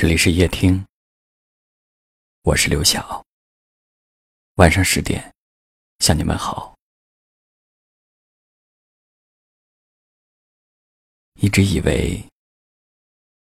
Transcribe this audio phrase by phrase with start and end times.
[0.00, 0.86] 这里是夜听，
[2.42, 3.26] 我是刘晓。
[4.54, 5.34] 晚上十点，
[5.98, 6.78] 向你们好。
[11.40, 12.24] 一直以为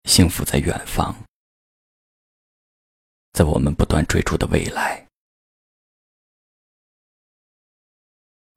[0.05, 1.17] 幸福在远方，
[3.33, 5.09] 在我们不断追逐的未来。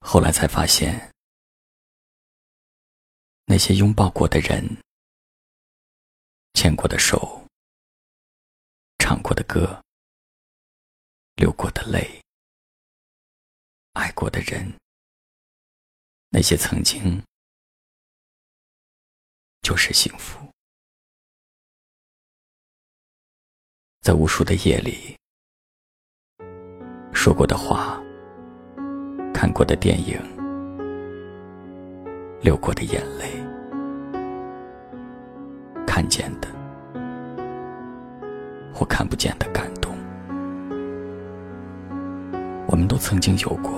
[0.01, 1.09] 后来才发现，
[3.45, 4.83] 那些拥抱过的人，
[6.51, 7.46] 牵过的手。
[9.37, 9.83] 的歌，
[11.35, 12.19] 流过的泪，
[13.93, 14.73] 爱过的人，
[16.29, 17.23] 那些曾经
[19.61, 20.39] 就是幸福。
[24.01, 25.15] 在无数的夜里，
[27.13, 28.01] 说过的话，
[29.31, 30.19] 看过的电影，
[32.41, 33.29] 流过的眼泪，
[35.85, 36.56] 看见的。
[38.77, 39.91] 或看不见的感动，
[42.67, 43.71] 我们都曾经有过，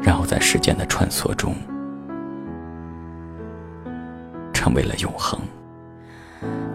[0.00, 1.54] 然后在时间的穿梭中，
[4.54, 5.38] 成为了永恒。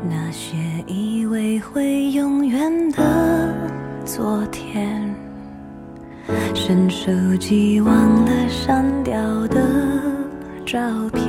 [0.08, 3.52] 那些以为会永远的
[4.06, 5.04] 昨天，
[6.54, 9.60] 伸手机忘了删掉的
[10.64, 11.27] 照片。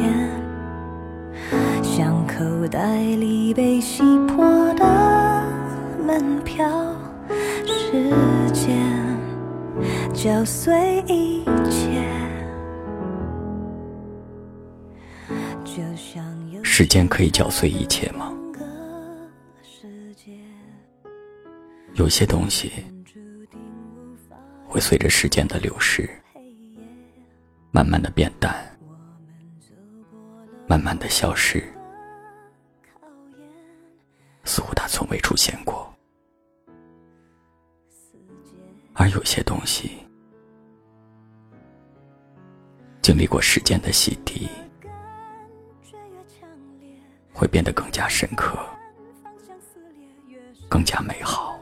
[2.69, 4.85] 口袋里被洗破的
[6.05, 6.69] 门票，
[7.67, 8.11] 时
[8.53, 8.79] 间
[10.13, 12.05] 搅碎一切。
[16.63, 18.35] 时间可以搅碎一切吗？
[21.95, 22.71] 有些东西
[24.67, 26.07] 会随着时间的流逝，
[27.71, 28.55] 慢慢的变淡，
[30.67, 31.65] 慢慢的消失。
[34.49, 35.95] 似乎它从未出现过，
[38.95, 39.99] 而有些东西
[43.03, 44.49] 经历过时间的洗涤，
[47.31, 48.59] 会变得更加深刻，
[50.67, 51.61] 更加美好。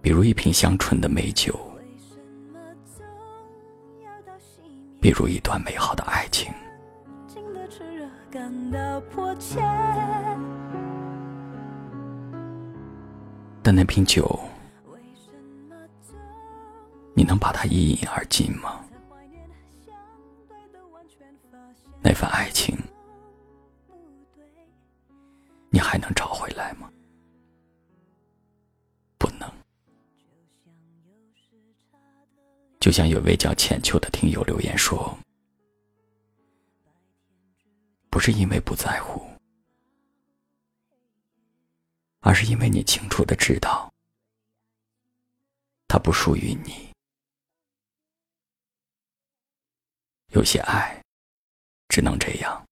[0.00, 1.58] 比如一瓶香醇的美酒，
[5.00, 6.54] 比如一段美好的爱情。
[9.14, 9.60] 迫切。
[13.62, 14.40] 但那瓶酒，
[17.14, 18.80] 你能把它一饮而尽吗？
[22.02, 22.76] 那份爱情，
[25.70, 26.90] 你还能找回来吗？
[29.18, 29.48] 不能。
[32.80, 35.16] 就像有位叫浅秋的听友留言说。
[38.12, 39.26] 不是因为不在乎，
[42.20, 43.90] 而是因为你清楚的知道，
[45.88, 46.92] 它不属于你。
[50.34, 51.02] 有些爱，
[51.88, 52.62] 只能这样，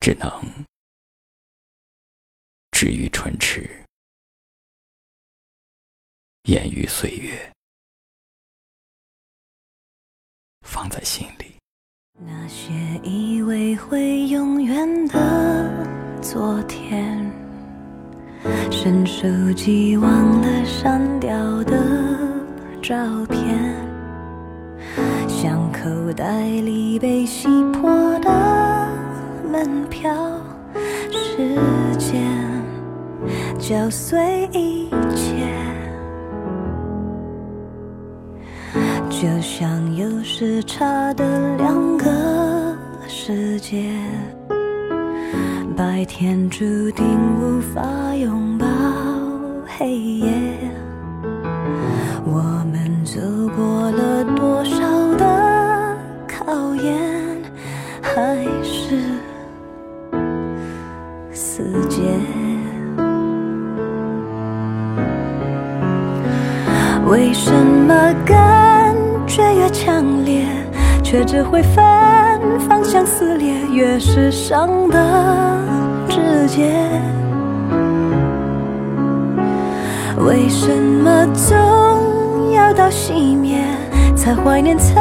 [0.00, 0.28] 只能
[2.72, 3.86] 止于唇齿，
[6.48, 7.54] 掩于岁月，
[10.62, 11.53] 放在心里。
[12.26, 15.70] 那些以为会永远的
[16.22, 17.30] 昨天，
[18.70, 21.30] 伸手机忘了删掉
[21.64, 21.76] 的
[22.80, 22.94] 照
[23.28, 23.74] 片，
[25.28, 28.88] 像口袋里被洗破的
[29.50, 30.10] 门票，
[31.12, 31.56] 时
[31.98, 32.22] 间
[33.58, 35.44] 搅碎一切。
[39.08, 42.04] 就像有时差的两个
[43.26, 43.82] 世界，
[45.74, 47.06] 白天注定
[47.40, 48.66] 无法拥抱
[49.66, 50.30] 黑夜。
[52.26, 53.18] 我们走
[53.56, 54.78] 过了多少
[55.16, 55.96] 的
[56.28, 57.00] 考验，
[58.02, 59.00] 还是
[61.32, 62.02] 死结？
[67.06, 68.94] 为什么感？
[69.26, 70.44] 觉越强烈，
[71.02, 71.82] 却只会分
[72.68, 75.58] 方向撕裂，越是伤的
[76.08, 76.72] 直接。
[80.18, 83.62] 为什么总要到熄灭，
[84.16, 84.96] 才怀念曾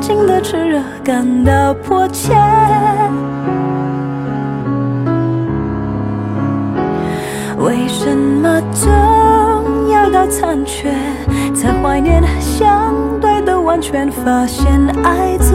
[0.00, 2.34] 经的炽热，感到迫切？
[7.58, 10.94] 为什么总要到残缺，
[11.54, 13.36] 才怀念相对？
[13.66, 14.64] 完全发现
[15.02, 15.54] 爱总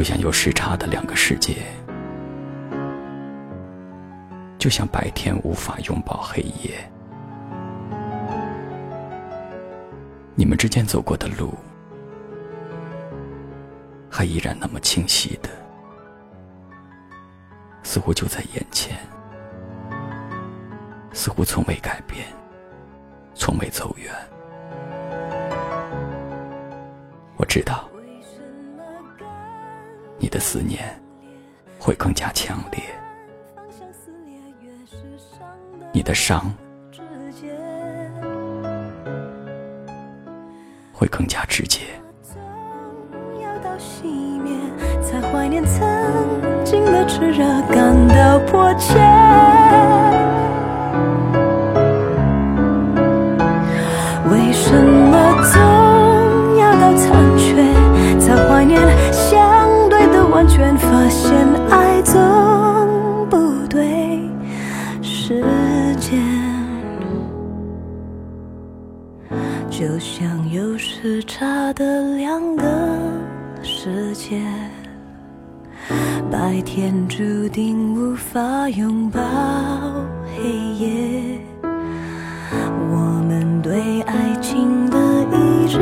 [0.00, 1.56] 就像有时差的两个世界，
[4.56, 6.90] 就像白天无法拥抱黑夜。
[10.34, 11.52] 你们之间走过的路，
[14.08, 15.50] 还依然那么清晰的，
[17.82, 18.96] 似乎就在眼前，
[21.12, 22.24] 似乎从未改变，
[23.34, 24.10] 从未走远。
[27.36, 27.89] 我知道。
[30.20, 30.84] 你的思念
[31.78, 32.82] 会更加强烈，
[35.92, 36.52] 你的伤
[40.92, 41.80] 会更加直接。
[45.02, 45.80] 才怀念曾
[46.64, 47.44] 经的炽热，
[47.74, 48.94] 感到迫切。
[61.10, 61.36] 现
[61.68, 62.16] 爱总
[63.28, 64.20] 不对
[65.02, 65.42] 时
[65.98, 66.22] 间，
[69.68, 72.64] 就像有时差的两个
[73.60, 74.40] 世界，
[76.30, 79.20] 白天注定无法拥抱
[80.24, 80.48] 黑
[80.78, 81.40] 夜，
[82.88, 84.96] 我们对爱情的
[85.32, 85.78] 一直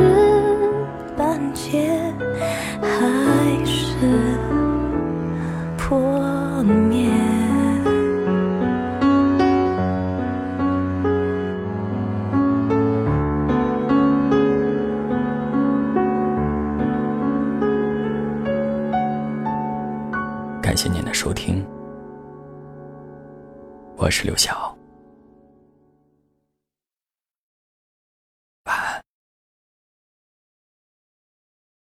[20.69, 21.65] 感谢您的收听，
[23.97, 24.78] 我是刘晓。